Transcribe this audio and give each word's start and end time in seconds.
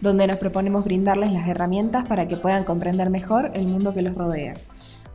donde 0.00 0.26
nos 0.26 0.38
proponemos 0.38 0.84
brindarles 0.84 1.32
las 1.32 1.48
herramientas 1.48 2.06
para 2.08 2.26
que 2.28 2.36
puedan 2.36 2.64
comprender 2.64 3.10
mejor 3.10 3.50
el 3.54 3.66
mundo 3.66 3.94
que 3.94 4.02
los 4.02 4.14
rodea. 4.14 4.54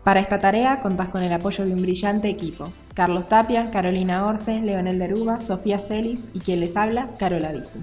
Para 0.03 0.20
esta 0.20 0.39
tarea 0.39 0.81
contás 0.81 1.09
con 1.09 1.23
el 1.23 1.34
apoyo 1.34 1.66
de 1.66 1.73
un 1.73 1.81
brillante 1.81 2.30
equipo. 2.30 2.71
Carlos 2.94 3.27
Tapia, 3.27 3.71
Carolina 3.71 4.27
Orce, 4.27 4.61
Leonel 4.61 4.99
Deruba, 4.99 5.41
Sofía 5.41 5.81
Celis 5.81 6.25
y 6.34 6.39
quien 6.39 6.59
les 6.59 6.77
habla, 6.77 7.09
Carola 7.17 7.52
Bici. 7.52 7.80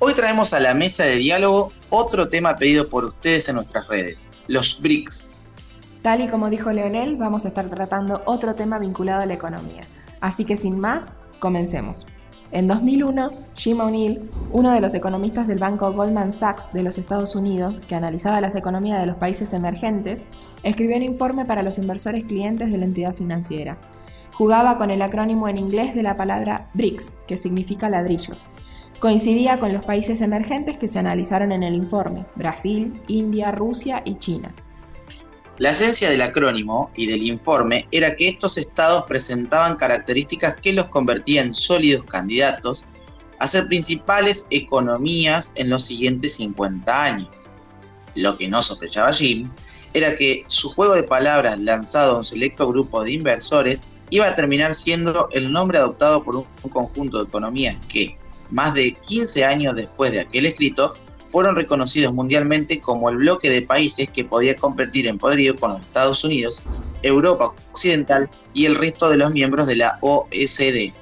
Hoy 0.00 0.14
traemos 0.14 0.52
a 0.52 0.58
la 0.58 0.74
mesa 0.74 1.04
de 1.04 1.14
diálogo 1.16 1.72
otro 1.90 2.28
tema 2.28 2.56
pedido 2.56 2.88
por 2.88 3.04
ustedes 3.04 3.48
en 3.48 3.54
nuestras 3.54 3.86
redes, 3.86 4.32
los 4.48 4.80
BRICS. 4.80 5.36
Tal 6.02 6.22
y 6.22 6.28
como 6.28 6.50
dijo 6.50 6.72
Leonel, 6.72 7.14
vamos 7.14 7.44
a 7.44 7.48
estar 7.48 7.68
tratando 7.70 8.20
otro 8.24 8.56
tema 8.56 8.80
vinculado 8.80 9.22
a 9.22 9.26
la 9.26 9.34
economía. 9.34 9.84
Así 10.20 10.44
que 10.44 10.56
sin 10.56 10.80
más, 10.80 11.18
comencemos. 11.38 12.08
En 12.52 12.68
2001, 12.68 13.30
Jim 13.54 13.80
O'Neill, 13.80 14.28
uno 14.50 14.72
de 14.72 14.82
los 14.82 14.92
economistas 14.92 15.46
del 15.46 15.58
banco 15.58 15.90
Goldman 15.90 16.32
Sachs 16.32 16.70
de 16.74 16.82
los 16.82 16.98
Estados 16.98 17.34
Unidos, 17.34 17.80
que 17.88 17.94
analizaba 17.94 18.42
las 18.42 18.54
economías 18.54 19.00
de 19.00 19.06
los 19.06 19.16
países 19.16 19.54
emergentes, 19.54 20.22
escribió 20.62 20.98
un 20.98 21.02
informe 21.02 21.46
para 21.46 21.62
los 21.62 21.78
inversores 21.78 22.24
clientes 22.24 22.70
de 22.70 22.76
la 22.76 22.84
entidad 22.84 23.14
financiera. 23.14 23.78
Jugaba 24.34 24.76
con 24.76 24.90
el 24.90 25.00
acrónimo 25.00 25.48
en 25.48 25.56
inglés 25.56 25.94
de 25.94 26.02
la 26.02 26.18
palabra 26.18 26.68
BRICS, 26.74 27.20
que 27.26 27.38
significa 27.38 27.88
ladrillos. 27.88 28.48
Coincidía 29.00 29.58
con 29.58 29.72
los 29.72 29.86
países 29.86 30.20
emergentes 30.20 30.76
que 30.76 30.88
se 30.88 30.98
analizaron 30.98 31.52
en 31.52 31.62
el 31.62 31.74
informe, 31.74 32.26
Brasil, 32.36 33.00
India, 33.08 33.50
Rusia 33.50 34.02
y 34.04 34.16
China. 34.16 34.54
La 35.62 35.70
esencia 35.70 36.10
del 36.10 36.22
acrónimo 36.22 36.90
y 36.96 37.06
del 37.06 37.22
informe 37.22 37.86
era 37.92 38.16
que 38.16 38.26
estos 38.26 38.58
estados 38.58 39.04
presentaban 39.04 39.76
características 39.76 40.56
que 40.56 40.72
los 40.72 40.86
convertían 40.86 41.46
en 41.46 41.54
sólidos 41.54 42.04
candidatos 42.06 42.84
a 43.38 43.46
ser 43.46 43.68
principales 43.68 44.48
economías 44.50 45.52
en 45.54 45.70
los 45.70 45.84
siguientes 45.84 46.34
50 46.34 47.04
años. 47.04 47.48
Lo 48.16 48.36
que 48.36 48.48
no 48.48 48.60
sospechaba 48.60 49.12
Jim 49.12 49.48
era 49.94 50.16
que 50.16 50.42
su 50.48 50.68
juego 50.70 50.94
de 50.94 51.04
palabras 51.04 51.60
lanzado 51.60 52.16
a 52.16 52.18
un 52.18 52.24
selecto 52.24 52.66
grupo 52.66 53.04
de 53.04 53.12
inversores 53.12 53.86
iba 54.10 54.26
a 54.26 54.34
terminar 54.34 54.74
siendo 54.74 55.28
el 55.30 55.52
nombre 55.52 55.78
adoptado 55.78 56.24
por 56.24 56.38
un 56.38 56.70
conjunto 56.72 57.18
de 57.18 57.28
economías 57.28 57.76
que, 57.88 58.18
más 58.50 58.74
de 58.74 58.94
15 58.94 59.44
años 59.44 59.76
después 59.76 60.10
de 60.10 60.22
aquel 60.22 60.46
escrito, 60.46 60.94
fueron 61.32 61.56
reconocidos 61.56 62.14
mundialmente 62.14 62.78
como 62.78 63.08
el 63.08 63.16
bloque 63.16 63.50
de 63.50 63.62
países 63.62 64.10
que 64.10 64.24
podía 64.24 64.54
competir 64.54 65.06
en 65.06 65.18
poderío 65.18 65.56
con 65.56 65.72
los 65.72 65.80
Estados 65.80 66.22
Unidos, 66.22 66.62
Europa 67.02 67.52
Occidental 67.72 68.28
y 68.52 68.66
el 68.66 68.76
resto 68.76 69.08
de 69.08 69.16
los 69.16 69.32
miembros 69.32 69.66
de 69.66 69.76
la 69.76 69.98
OSD. 70.02 70.92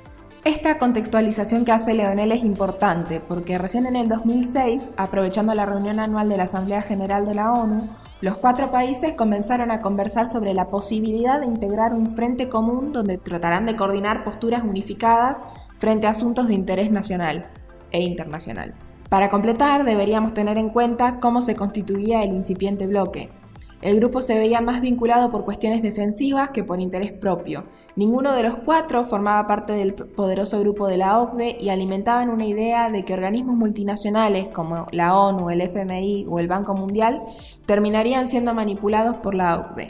Esta 0.44 0.78
contextualización 0.78 1.66
que 1.66 1.72
hace 1.72 1.92
Leonel 1.92 2.32
es 2.32 2.44
importante 2.44 3.20
porque 3.20 3.58
recién 3.58 3.84
en 3.84 3.96
el 3.96 4.08
2006, 4.08 4.90
aprovechando 4.96 5.52
la 5.52 5.66
reunión 5.66 5.98
anual 5.98 6.30
de 6.30 6.38
la 6.38 6.44
Asamblea 6.44 6.80
General 6.80 7.26
de 7.26 7.34
la 7.34 7.52
ONU, 7.52 7.90
los 8.22 8.36
cuatro 8.36 8.70
países 8.70 9.14
comenzaron 9.14 9.70
a 9.70 9.80
conversar 9.80 10.28
sobre 10.28 10.54
la 10.54 10.68
posibilidad 10.68 11.40
de 11.40 11.46
integrar 11.46 11.92
un 11.92 12.14
frente 12.14 12.48
común 12.48 12.92
donde 12.92 13.18
tratarán 13.18 13.66
de 13.66 13.76
coordinar 13.76 14.24
posturas 14.24 14.62
unificadas 14.62 15.40
frente 15.78 16.06
a 16.06 16.10
asuntos 16.10 16.48
de 16.48 16.54
interés 16.54 16.90
nacional 16.90 17.46
e 17.90 18.00
internacional. 18.00 18.74
Para 19.10 19.28
completar, 19.28 19.84
deberíamos 19.84 20.34
tener 20.34 20.56
en 20.56 20.68
cuenta 20.68 21.18
cómo 21.18 21.42
se 21.42 21.56
constituía 21.56 22.22
el 22.22 22.30
incipiente 22.30 22.86
bloque. 22.86 23.28
El 23.82 23.96
grupo 23.96 24.22
se 24.22 24.38
veía 24.38 24.60
más 24.60 24.82
vinculado 24.82 25.32
por 25.32 25.44
cuestiones 25.44 25.82
defensivas 25.82 26.50
que 26.50 26.62
por 26.62 26.80
interés 26.80 27.10
propio. 27.10 27.64
Ninguno 27.96 28.32
de 28.36 28.44
los 28.44 28.54
cuatro 28.54 29.04
formaba 29.04 29.48
parte 29.48 29.72
del 29.72 29.94
poderoso 29.94 30.60
grupo 30.60 30.86
de 30.86 30.98
la 30.98 31.20
OCDE 31.20 31.56
y 31.60 31.70
alimentaban 31.70 32.30
una 32.30 32.46
idea 32.46 32.88
de 32.88 33.04
que 33.04 33.12
organismos 33.12 33.56
multinacionales 33.56 34.46
como 34.48 34.86
la 34.92 35.18
ONU, 35.18 35.50
el 35.50 35.62
FMI 35.62 36.26
o 36.28 36.38
el 36.38 36.46
Banco 36.46 36.74
Mundial 36.74 37.22
terminarían 37.66 38.28
siendo 38.28 38.54
manipulados 38.54 39.16
por 39.16 39.34
la 39.34 39.58
OCDE, 39.58 39.88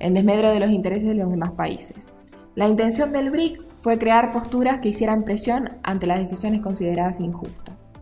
en 0.00 0.14
desmedro 0.14 0.50
de 0.50 0.58
los 0.58 0.70
intereses 0.70 1.08
de 1.08 1.14
los 1.14 1.30
demás 1.30 1.52
países. 1.52 2.08
La 2.56 2.66
intención 2.66 3.12
del 3.12 3.30
BRIC 3.30 3.60
fue 3.80 3.96
crear 3.96 4.32
posturas 4.32 4.80
que 4.80 4.88
hicieran 4.88 5.22
presión 5.22 5.70
ante 5.84 6.08
las 6.08 6.18
decisiones 6.18 6.62
consideradas 6.62 7.20
injustas. 7.20 7.92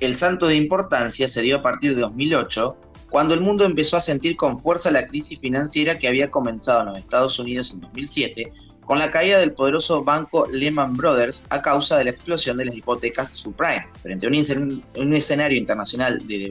El 0.00 0.14
salto 0.14 0.46
de 0.46 0.56
importancia 0.56 1.26
se 1.26 1.40
dio 1.40 1.56
a 1.56 1.62
partir 1.62 1.94
de 1.94 2.02
2008, 2.02 2.76
cuando 3.08 3.32
el 3.32 3.40
mundo 3.40 3.64
empezó 3.64 3.96
a 3.96 4.00
sentir 4.00 4.36
con 4.36 4.58
fuerza 4.58 4.90
la 4.90 5.06
crisis 5.06 5.40
financiera 5.40 5.98
que 5.98 6.08
había 6.08 6.30
comenzado 6.30 6.80
en 6.80 6.86
los 6.88 6.98
Estados 6.98 7.38
Unidos 7.38 7.72
en 7.72 7.80
2007, 7.80 8.52
con 8.84 8.98
la 8.98 9.10
caída 9.10 9.38
del 9.38 9.52
poderoso 9.52 10.04
banco 10.04 10.46
Lehman 10.52 10.96
Brothers 10.96 11.46
a 11.50 11.62
causa 11.62 11.96
de 11.96 12.04
la 12.04 12.10
explosión 12.10 12.58
de 12.58 12.66
las 12.66 12.76
hipotecas 12.76 13.30
subprime. 13.30 13.86
Frente 14.02 14.26
a 14.26 14.28
un, 14.28 15.14
escenario 15.14 15.58
internacional 15.58 16.26
de 16.26 16.50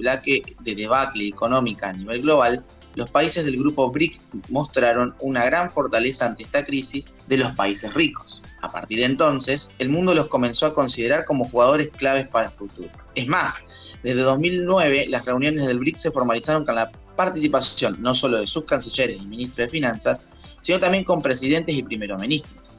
de 0.59 0.75
debacle 0.75 1.27
económica 1.27 1.89
a 1.89 1.93
nivel 1.93 2.21
global, 2.21 2.63
los 2.95 3.09
países 3.09 3.45
del 3.45 3.57
grupo 3.57 3.91
BRIC 3.91 4.19
mostraron 4.49 5.15
una 5.19 5.45
gran 5.45 5.69
fortaleza 5.69 6.25
ante 6.25 6.43
esta 6.43 6.63
crisis 6.63 7.13
de 7.27 7.37
los 7.37 7.51
países 7.53 7.93
ricos. 7.93 8.41
A 8.61 8.71
partir 8.71 8.99
de 8.99 9.05
entonces, 9.05 9.75
el 9.79 9.89
mundo 9.89 10.13
los 10.13 10.27
comenzó 10.27 10.65
a 10.65 10.73
considerar 10.73 11.25
como 11.25 11.47
jugadores 11.47 11.89
claves 11.89 12.27
para 12.27 12.47
el 12.47 12.53
futuro. 12.53 12.89
Es 13.13 13.27
más, 13.27 13.57
desde 14.01 14.21
2009 14.21 15.07
las 15.09 15.25
reuniones 15.25 15.67
del 15.67 15.79
BRIC 15.79 15.97
se 15.97 16.11
formalizaron 16.11 16.65
con 16.65 16.75
la 16.75 16.91
participación 17.15 17.97
no 18.01 18.15
solo 18.15 18.37
de 18.37 18.47
sus 18.47 18.65
cancilleres 18.65 19.21
y 19.21 19.25
ministros 19.25 19.67
de 19.67 19.69
finanzas, 19.69 20.25
sino 20.61 20.79
también 20.79 21.03
con 21.03 21.21
presidentes 21.21 21.75
y 21.75 21.83
primeros 21.83 22.19
ministros. 22.19 22.71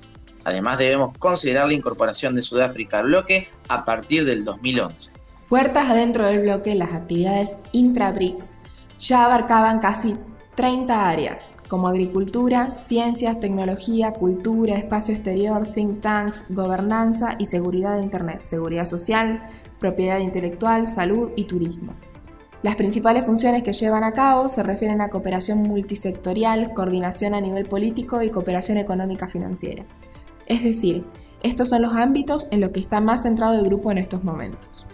Además 0.44 0.78
debemos 0.78 1.16
considerar 1.18 1.66
la 1.66 1.74
incorporación 1.74 2.34
de 2.36 2.42
Sudáfrica 2.42 3.00
al 3.00 3.06
bloque 3.06 3.48
a 3.68 3.84
partir 3.84 4.24
del 4.24 4.44
2011. 4.44 5.12
Puertas 5.48 5.90
adentro 5.90 6.24
del 6.24 6.42
bloque, 6.42 6.74
las 6.74 6.92
actividades 6.92 7.58
intra-BRICS 7.72 8.65
ya 8.98 9.24
abarcaban 9.24 9.78
casi 9.78 10.16
30 10.54 11.08
áreas, 11.08 11.48
como 11.68 11.88
agricultura, 11.88 12.76
ciencias, 12.78 13.40
tecnología, 13.40 14.12
cultura, 14.12 14.76
espacio 14.76 15.14
exterior, 15.14 15.66
think 15.68 16.00
tanks, 16.00 16.46
gobernanza 16.50 17.36
y 17.38 17.46
seguridad 17.46 17.96
de 17.96 18.04
Internet, 18.04 18.40
seguridad 18.44 18.86
social, 18.86 19.48
propiedad 19.78 20.18
intelectual, 20.18 20.88
salud 20.88 21.32
y 21.36 21.44
turismo. 21.44 21.94
Las 22.62 22.76
principales 22.76 23.26
funciones 23.26 23.62
que 23.62 23.72
llevan 23.72 24.02
a 24.02 24.12
cabo 24.12 24.48
se 24.48 24.62
refieren 24.62 25.00
a 25.00 25.10
cooperación 25.10 25.58
multisectorial, 25.58 26.72
coordinación 26.72 27.34
a 27.34 27.40
nivel 27.40 27.66
político 27.66 28.22
y 28.22 28.30
cooperación 28.30 28.78
económica 28.78 29.28
financiera. 29.28 29.84
Es 30.46 30.64
decir, 30.64 31.04
estos 31.42 31.68
son 31.68 31.82
los 31.82 31.94
ámbitos 31.94 32.48
en 32.50 32.60
los 32.60 32.70
que 32.70 32.80
está 32.80 33.00
más 33.00 33.22
centrado 33.22 33.54
el 33.54 33.64
grupo 33.66 33.92
en 33.92 33.98
estos 33.98 34.24
momentos. 34.24 34.86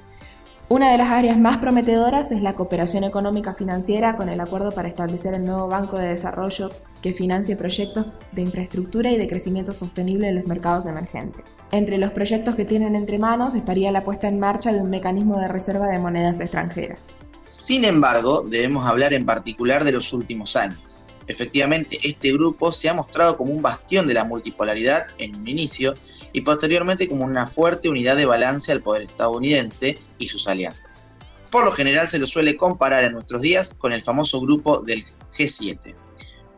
Una 0.72 0.90
de 0.90 0.96
las 0.96 1.10
áreas 1.10 1.38
más 1.38 1.58
prometedoras 1.58 2.32
es 2.32 2.40
la 2.40 2.54
cooperación 2.54 3.04
económica 3.04 3.52
financiera 3.52 4.16
con 4.16 4.30
el 4.30 4.40
acuerdo 4.40 4.72
para 4.72 4.88
establecer 4.88 5.34
el 5.34 5.44
nuevo 5.44 5.68
Banco 5.68 5.98
de 5.98 6.08
Desarrollo 6.08 6.70
que 7.02 7.12
financie 7.12 7.56
proyectos 7.56 8.06
de 8.32 8.40
infraestructura 8.40 9.10
y 9.10 9.18
de 9.18 9.28
crecimiento 9.28 9.74
sostenible 9.74 10.28
en 10.28 10.36
los 10.36 10.46
mercados 10.46 10.86
emergentes. 10.86 11.44
Entre 11.72 11.98
los 11.98 12.12
proyectos 12.12 12.54
que 12.54 12.64
tienen 12.64 12.96
entre 12.96 13.18
manos 13.18 13.54
estaría 13.54 13.92
la 13.92 14.02
puesta 14.02 14.28
en 14.28 14.40
marcha 14.40 14.72
de 14.72 14.80
un 14.80 14.88
mecanismo 14.88 15.38
de 15.38 15.48
reserva 15.48 15.88
de 15.88 15.98
monedas 15.98 16.40
extranjeras. 16.40 17.16
Sin 17.50 17.84
embargo, 17.84 18.40
debemos 18.40 18.86
hablar 18.86 19.12
en 19.12 19.26
particular 19.26 19.84
de 19.84 19.92
los 19.92 20.14
últimos 20.14 20.56
años. 20.56 21.01
Efectivamente, 21.32 21.98
este 22.02 22.30
grupo 22.30 22.72
se 22.72 22.90
ha 22.90 22.94
mostrado 22.94 23.38
como 23.38 23.52
un 23.52 23.62
bastión 23.62 24.06
de 24.06 24.12
la 24.12 24.24
multipolaridad 24.24 25.06
en 25.16 25.34
un 25.34 25.48
inicio 25.48 25.94
y 26.34 26.42
posteriormente 26.42 27.08
como 27.08 27.24
una 27.24 27.46
fuerte 27.46 27.88
unidad 27.88 28.16
de 28.16 28.26
balance 28.26 28.70
al 28.70 28.82
poder 28.82 29.04
estadounidense 29.04 29.98
y 30.18 30.28
sus 30.28 30.46
alianzas. 30.46 31.10
Por 31.50 31.64
lo 31.64 31.72
general 31.72 32.06
se 32.06 32.18
lo 32.18 32.26
suele 32.26 32.54
comparar 32.58 33.04
en 33.04 33.12
nuestros 33.12 33.40
días 33.40 33.72
con 33.72 33.94
el 33.94 34.04
famoso 34.04 34.42
grupo 34.42 34.82
del 34.82 35.04
G7. 35.34 35.94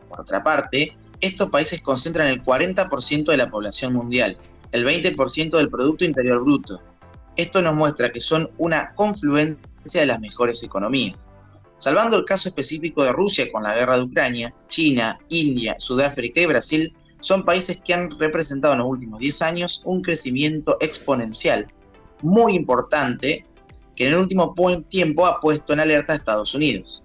Por 0.09 0.19
otra 0.19 0.43
parte, 0.43 0.93
estos 1.21 1.49
países 1.49 1.81
concentran 1.81 2.27
el 2.27 2.43
40% 2.43 3.31
de 3.31 3.37
la 3.37 3.49
población 3.49 3.93
mundial, 3.93 4.37
el 4.73 4.85
20% 4.85 5.55
del 5.55 5.69
Producto 5.69 6.03
Interior 6.03 6.41
Bruto. 6.41 6.81
Esto 7.37 7.61
nos 7.61 7.75
muestra 7.75 8.11
que 8.11 8.19
son 8.19 8.51
una 8.57 8.93
confluencia 8.93 10.01
de 10.01 10.05
las 10.05 10.19
mejores 10.19 10.61
economías. 10.63 11.37
Salvando 11.77 12.17
el 12.17 12.25
caso 12.25 12.49
específico 12.49 13.03
de 13.03 13.11
Rusia 13.11 13.51
con 13.51 13.63
la 13.63 13.75
guerra 13.75 13.97
de 13.97 14.03
Ucrania, 14.03 14.53
China, 14.67 15.19
India, 15.29 15.75
Sudáfrica 15.77 16.39
y 16.39 16.45
Brasil 16.45 16.93
son 17.19 17.43
países 17.43 17.81
que 17.83 17.93
han 17.93 18.11
representado 18.17 18.73
en 18.73 18.79
los 18.79 18.87
últimos 18.87 19.19
10 19.19 19.41
años 19.41 19.81
un 19.85 20.01
crecimiento 20.01 20.77
exponencial 20.79 21.67
muy 22.21 22.55
importante 22.55 23.45
que 23.95 24.07
en 24.07 24.13
el 24.13 24.19
último 24.19 24.53
tiempo 24.87 25.25
ha 25.25 25.39
puesto 25.39 25.73
en 25.73 25.79
alerta 25.79 26.13
a 26.13 26.15
Estados 26.15 26.53
Unidos. 26.53 27.03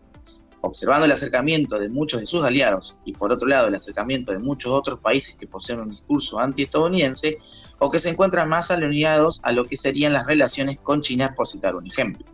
Observando 0.63 1.07
el 1.07 1.13
acercamiento 1.13 1.79
de 1.79 1.89
muchos 1.89 2.21
de 2.21 2.27
sus 2.27 2.45
aliados 2.45 3.01
y 3.05 3.13
por 3.13 3.33
otro 3.33 3.49
lado 3.49 3.69
el 3.69 3.75
acercamiento 3.75 4.31
de 4.33 4.39
muchos 4.39 4.73
otros 4.73 5.01
países 5.01 5.35
que 5.37 5.47
poseen 5.47 5.81
un 5.81 5.91
discurso 5.91 6.39
anti-estadounidense 6.39 7.39
o 7.79 7.91
que 7.91 7.99
se 7.99 8.11
encuentran 8.11 8.49
más 8.49 8.71
alineados 8.71 9.41
a 9.43 9.53
lo 9.53 9.65
que 9.65 9.77
serían 9.77 10.13
las 10.13 10.27
relaciones 10.27 10.79
con 10.79 11.01
China, 11.01 11.33
por 11.35 11.49
citar 11.49 11.75
un 11.75 11.87
ejemplo. 11.87 12.27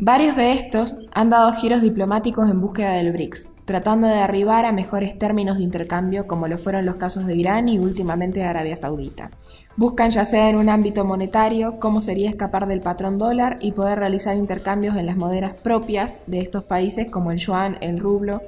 Varios 0.00 0.36
de 0.36 0.52
estos 0.52 0.94
han 1.12 1.28
dado 1.28 1.52
giros 1.54 1.82
diplomáticos 1.82 2.48
en 2.48 2.60
búsqueda 2.60 2.92
del 2.92 3.10
BRICS, 3.10 3.48
tratando 3.64 4.06
de 4.06 4.14
arribar 4.14 4.64
a 4.64 4.70
mejores 4.70 5.18
términos 5.18 5.56
de 5.56 5.64
intercambio 5.64 6.28
como 6.28 6.46
lo 6.46 6.56
fueron 6.56 6.86
los 6.86 6.94
casos 6.94 7.26
de 7.26 7.34
Irán 7.34 7.68
y 7.68 7.80
últimamente 7.80 8.38
de 8.38 8.46
Arabia 8.46 8.76
Saudita. 8.76 9.32
Buscan 9.74 10.10
ya 10.10 10.24
sea 10.24 10.50
en 10.50 10.56
un 10.56 10.68
ámbito 10.68 11.04
monetario 11.04 11.80
cómo 11.80 12.00
sería 12.00 12.30
escapar 12.30 12.68
del 12.68 12.80
patrón 12.80 13.18
dólar 13.18 13.56
y 13.60 13.72
poder 13.72 13.98
realizar 13.98 14.36
intercambios 14.36 14.94
en 14.94 15.06
las 15.06 15.16
monedas 15.16 15.54
propias 15.54 16.14
de 16.28 16.42
estos 16.42 16.62
países 16.62 17.10
como 17.10 17.32
el 17.32 17.38
yuan, 17.38 17.76
el 17.80 17.98
rublo, 17.98 18.42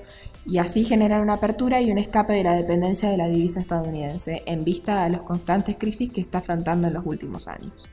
y 0.47 0.59
así 0.59 0.85
generar 0.85 1.21
una 1.21 1.35
apertura 1.35 1.81
y 1.81 1.91
un 1.91 1.99
escape 1.99 2.33
de 2.33 2.45
la 2.45 2.55
dependencia 2.55 3.11
de 3.11 3.17
la 3.17 3.27
divisa 3.27 3.59
estadounidense 3.59 4.45
en 4.47 4.63
vista 4.63 5.03
de 5.03 5.11
las 5.11 5.23
constantes 5.23 5.77
crisis 5.77 6.13
que 6.13 6.21
está 6.21 6.39
afrontando 6.39 6.87
en 6.87 6.95
los 6.95 7.05
últimos 7.05 7.49
años. 7.49 7.89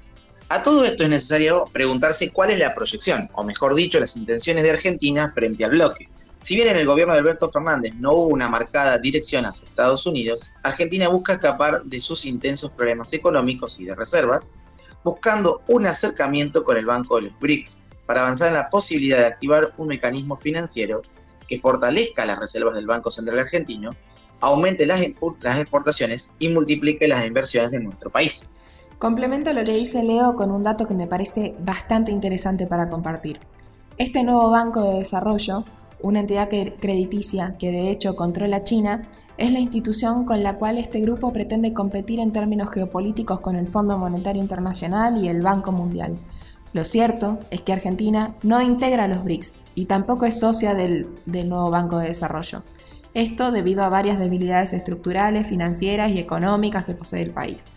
A 0.50 0.64
todo 0.64 0.86
esto 0.86 1.04
es 1.04 1.10
necesario 1.10 1.66
preguntarse 1.74 2.32
cuál 2.32 2.52
es 2.52 2.60
la 2.60 2.74
proyección, 2.74 3.30
o 3.34 3.44
mejor 3.44 3.76
dicho, 3.76 4.00
las 4.00 4.16
intenciones 4.16 4.64
de 4.64 4.72
Argentina 4.72 5.32
frente 5.36 5.66
al 5.66 5.72
bloque. 5.72 6.10
Si 6.40 6.56
bien 6.56 6.70
en 6.70 6.78
el 6.78 6.86
gobierno 6.86 7.14
de 7.14 7.20
Alberto 7.20 7.50
Fernández 7.50 7.94
no 7.96 8.14
hubo 8.14 8.28
una 8.28 8.48
marcada 8.48 8.98
dirección 8.98 9.46
hacia 9.46 9.68
Estados 9.68 10.06
Unidos, 10.06 10.52
Argentina 10.64 11.10
busca 11.10 11.34
escapar 11.34 11.84
de 11.84 12.00
sus 12.00 12.26
intensos 12.26 12.72
problemas 12.72 13.12
económicos 13.12 13.78
y 13.82 13.86
de 13.86 13.96
reservas, 13.96 14.54
buscando 15.04 15.64
un 15.68 15.86
acercamiento 15.86 16.64
con 16.64 16.78
el 16.78 16.86
Banco 16.86 17.18
de 17.18 17.24
los 17.24 17.40
BRICS 17.40 17.84
para 18.06 18.22
avanzar 18.22 18.48
en 18.48 18.54
la 18.54 18.70
posibilidad 18.70 19.18
de 19.18 19.26
activar 19.26 19.74
un 19.78 19.88
mecanismo 19.88 20.38
financiero 20.38 21.02
que 21.46 21.58
fortalezca 21.58 22.26
las 22.26 22.40
reservas 22.40 22.76
del 22.76 22.88
Banco 22.88 23.12
Central 23.12 23.40
Argentino, 23.40 23.92
aumente 24.40 24.86
las, 24.86 25.02
exportaciones 25.02 26.36
y 26.40 26.48
multiplique 26.48 27.06
las 27.08 27.26
inversiones 27.26 27.72
de 27.72 27.80
nuestro 27.80 28.10
país. 28.10 28.54
Complemento 29.00 29.54
lo 29.54 29.64
que 29.64 29.74
dice 29.74 30.02
Leo 30.02 30.36
con 30.36 30.50
un 30.50 30.64
dato 30.64 30.88
que 30.88 30.96
me 30.96 31.06
parece 31.06 31.56
bastante 31.60 32.12
interesante 32.12 32.66
para 32.66 32.90
compartir. 32.90 33.40
Este 34.00 34.24
nuevo 34.24 34.50
Banco 34.50 34.82
de 34.82 34.98
Desarrollo, 34.98 35.66
una 36.02 36.22
entidad 36.22 36.50
crediticia 36.50 37.56
que 37.60 37.70
de 37.70 37.92
hecho 37.92 38.16
controla 38.16 38.64
China, 38.64 39.08
es 39.38 39.52
la 39.52 39.60
institución 39.60 40.26
con 40.26 40.42
la 40.42 40.56
cual 40.56 40.80
este 40.80 41.00
grupo 41.00 41.32
pretende 41.32 41.74
competir 41.74 42.20
en 42.20 42.32
términos 42.32 42.72
geopolíticos 42.72 43.40
con 43.40 43.56
el 43.56 43.68
Fondo 43.68 44.00
Monetario 44.00 44.42
Internacional 44.42 45.24
y 45.24 45.28
el 45.28 45.44
Banco 45.44 45.72
Mundial. 45.72 46.16
Lo 46.74 46.84
cierto 46.84 47.38
es 47.52 47.62
que 47.62 47.74
Argentina 47.74 48.34
no 48.42 48.64
integra 48.64 49.08
los 49.08 49.24
BRICS 49.24 49.54
y 49.76 49.86
tampoco 49.86 50.26
es 50.26 50.40
socia 50.40 50.74
del 50.74 51.08
nuevo 51.28 51.70
Banco 51.70 52.00
de 52.00 52.08
Desarrollo. 52.08 52.64
Esto 53.14 53.52
debido 53.52 53.84
a 53.84 53.90
varias 53.90 54.18
debilidades 54.18 54.74
estructurales, 54.74 55.46
financieras 55.46 56.12
y 56.12 56.18
económicas 56.18 56.86
que 56.86 56.96
posee 56.96 57.22
el 57.22 57.32
país 57.32 57.70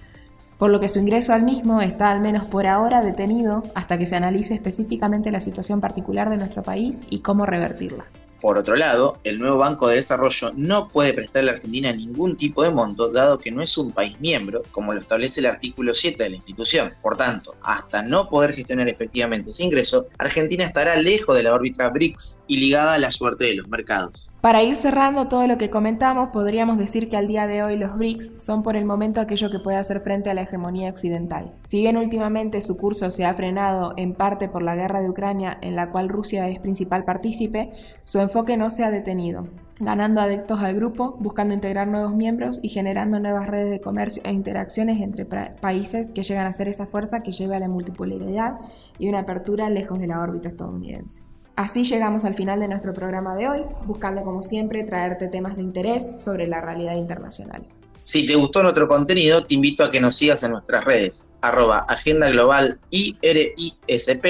por 0.60 0.70
lo 0.70 0.78
que 0.78 0.90
su 0.90 0.98
ingreso 0.98 1.32
al 1.32 1.42
mismo 1.42 1.80
está 1.80 2.10
al 2.10 2.20
menos 2.20 2.44
por 2.44 2.66
ahora 2.66 3.00
detenido 3.00 3.62
hasta 3.74 3.96
que 3.96 4.04
se 4.04 4.16
analice 4.16 4.52
específicamente 4.52 5.32
la 5.32 5.40
situación 5.40 5.80
particular 5.80 6.28
de 6.28 6.36
nuestro 6.36 6.62
país 6.62 7.02
y 7.08 7.20
cómo 7.20 7.46
revertirla. 7.46 8.04
Por 8.42 8.58
otro 8.58 8.76
lado, 8.76 9.18
el 9.24 9.38
nuevo 9.38 9.56
Banco 9.56 9.88
de 9.88 9.96
Desarrollo 9.96 10.52
no 10.54 10.88
puede 10.88 11.14
prestarle 11.14 11.50
a 11.50 11.54
Argentina 11.54 11.92
ningún 11.92 12.36
tipo 12.36 12.62
de 12.62 12.70
monto, 12.70 13.08
dado 13.08 13.38
que 13.38 13.50
no 13.50 13.62
es 13.62 13.76
un 13.78 13.92
país 13.92 14.20
miembro, 14.20 14.62
como 14.70 14.92
lo 14.92 15.00
establece 15.00 15.40
el 15.40 15.46
artículo 15.46 15.94
7 15.94 16.22
de 16.22 16.30
la 16.30 16.36
institución. 16.36 16.92
Por 17.00 17.16
tanto, 17.16 17.54
hasta 17.62 18.02
no 18.02 18.28
poder 18.28 18.52
gestionar 18.52 18.88
efectivamente 18.88 19.50
ese 19.50 19.64
ingreso, 19.64 20.08
Argentina 20.18 20.64
estará 20.64 20.96
lejos 20.96 21.36
de 21.36 21.42
la 21.42 21.54
órbita 21.54 21.88
BRICS 21.88 22.44
y 22.48 22.58
ligada 22.58 22.94
a 22.94 22.98
la 22.98 23.10
suerte 23.10 23.44
de 23.44 23.54
los 23.54 23.68
mercados. 23.68 24.29
Para 24.40 24.62
ir 24.62 24.74
cerrando 24.74 25.28
todo 25.28 25.46
lo 25.46 25.58
que 25.58 25.68
comentamos, 25.68 26.30
podríamos 26.30 26.78
decir 26.78 27.10
que 27.10 27.18
al 27.18 27.26
día 27.26 27.46
de 27.46 27.62
hoy 27.62 27.76
los 27.76 27.98
BRICS 27.98 28.42
son 28.42 28.62
por 28.62 28.74
el 28.74 28.86
momento 28.86 29.20
aquello 29.20 29.50
que 29.50 29.58
puede 29.58 29.76
hacer 29.76 30.00
frente 30.00 30.30
a 30.30 30.34
la 30.34 30.40
hegemonía 30.40 30.88
occidental. 30.88 31.52
Si 31.64 31.82
bien 31.82 31.98
últimamente 31.98 32.62
su 32.62 32.78
curso 32.78 33.10
se 33.10 33.26
ha 33.26 33.34
frenado 33.34 33.92
en 33.98 34.14
parte 34.14 34.48
por 34.48 34.62
la 34.62 34.76
guerra 34.76 35.02
de 35.02 35.10
Ucrania, 35.10 35.58
en 35.60 35.76
la 35.76 35.90
cual 35.90 36.08
Rusia 36.08 36.48
es 36.48 36.58
principal 36.58 37.04
partícipe, 37.04 37.72
su 38.04 38.18
enfoque 38.18 38.56
no 38.56 38.70
se 38.70 38.82
ha 38.82 38.90
detenido, 38.90 39.46
ganando 39.78 40.22
adeptos 40.22 40.62
al 40.62 40.74
grupo, 40.74 41.18
buscando 41.20 41.52
integrar 41.52 41.88
nuevos 41.88 42.14
miembros 42.14 42.60
y 42.62 42.70
generando 42.70 43.20
nuevas 43.20 43.46
redes 43.46 43.68
de 43.68 43.82
comercio 43.82 44.22
e 44.24 44.32
interacciones 44.32 45.02
entre 45.02 45.26
países 45.26 46.08
que 46.14 46.22
llegan 46.22 46.46
a 46.46 46.54
ser 46.54 46.66
esa 46.68 46.86
fuerza 46.86 47.22
que 47.22 47.32
lleve 47.32 47.56
a 47.56 47.60
la 47.60 47.68
multipolaridad 47.68 48.58
y 48.98 49.10
una 49.10 49.18
apertura 49.18 49.68
lejos 49.68 49.98
de 49.98 50.06
la 50.06 50.22
órbita 50.22 50.48
estadounidense. 50.48 51.29
Así 51.60 51.84
llegamos 51.84 52.24
al 52.24 52.34
final 52.34 52.58
de 52.58 52.68
nuestro 52.68 52.94
programa 52.94 53.36
de 53.36 53.46
hoy, 53.46 53.60
buscando 53.84 54.22
como 54.22 54.42
siempre 54.42 54.82
traerte 54.82 55.28
temas 55.28 55.56
de 55.56 55.62
interés 55.62 56.22
sobre 56.24 56.46
la 56.46 56.62
realidad 56.62 56.96
internacional. 56.96 57.66
Si 58.02 58.26
te 58.26 58.34
gustó 58.34 58.62
nuestro 58.62 58.88
contenido, 58.88 59.44
te 59.44 59.56
invito 59.56 59.84
a 59.84 59.90
que 59.90 60.00
nos 60.00 60.16
sigas 60.16 60.42
en 60.42 60.52
nuestras 60.52 60.86
redes, 60.86 61.34
arroba 61.42 61.80
Agenda 61.86 62.30
Global 62.30 62.80
IRISP 62.88 64.24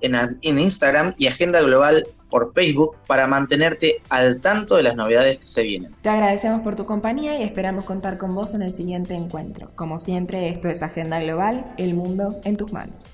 en, 0.00 0.14
en 0.14 0.58
Instagram 0.60 1.12
y 1.18 1.26
Agenda 1.26 1.60
Global 1.60 2.06
por 2.30 2.52
Facebook 2.52 2.96
para 3.08 3.26
mantenerte 3.26 4.00
al 4.08 4.40
tanto 4.40 4.76
de 4.76 4.84
las 4.84 4.94
novedades 4.94 5.38
que 5.38 5.48
se 5.48 5.64
vienen. 5.64 5.92
Te 6.02 6.08
agradecemos 6.08 6.60
por 6.60 6.76
tu 6.76 6.86
compañía 6.86 7.36
y 7.40 7.42
esperamos 7.42 7.84
contar 7.84 8.16
con 8.16 8.32
vos 8.32 8.54
en 8.54 8.62
el 8.62 8.72
siguiente 8.72 9.14
encuentro. 9.14 9.72
Como 9.74 9.98
siempre, 9.98 10.48
esto 10.48 10.68
es 10.68 10.84
Agenda 10.84 11.20
Global, 11.20 11.74
el 11.78 11.94
mundo 11.94 12.40
en 12.44 12.56
tus 12.56 12.70
manos. 12.70 13.10